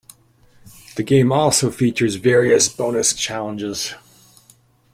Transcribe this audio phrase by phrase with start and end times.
[0.95, 3.93] The game also features various Bonus Challenges.